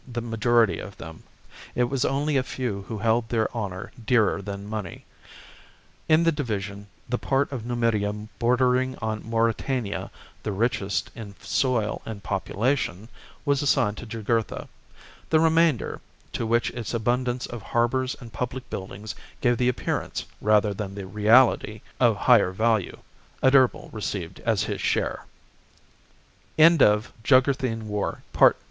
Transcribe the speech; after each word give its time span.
the 0.07 0.19
majority 0.21 0.79
of 0.79 0.97
them: 0.97 1.21
it 1.75 1.83
was 1.83 2.03
only 2.03 2.35
a 2.35 2.41
few 2.41 2.81
who 2.87 2.97
held 2.97 3.29
their 3.29 3.53
honour 3.55 3.91
dearer 4.03 4.41
than 4.41 4.67
money. 4.67 5.05
In 6.09 6.23
the 6.23 6.31
division, 6.31 6.87
the 7.07 7.19
part 7.19 7.51
of 7.51 7.67
Numidia 7.67 8.11
bordering 8.39 8.95
on 8.97 9.21
Mauritania, 9.23 10.09
the 10.41 10.51
richest 10.51 11.11
in 11.15 11.35
soil 11.43 12.01
and 12.03 12.23
population, 12.23 13.09
was 13.45 13.61
assigned 13.61 13.95
to 13.97 14.07
Jugurtha; 14.07 14.67
the 15.29 15.39
remainder, 15.39 16.01
to 16.33 16.47
which 16.47 16.71
its 16.71 16.95
abundance 16.95 17.45
of 17.45 17.61
harbours 17.61 18.15
and 18.19 18.33
public 18.33 18.67
buildings 18.71 19.13
gave 19.39 19.59
the 19.59 19.69
appearance 19.69 20.25
rather 20.41 20.73
than 20.73 20.95
the 20.95 21.05
reality 21.07 21.81
of 21.99 22.17
higher 22.17 22.51
va 22.51 22.91